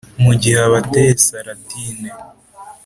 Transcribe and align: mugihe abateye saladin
mugihe 0.23 0.57
abateye 0.67 1.11
saladin 1.25 1.97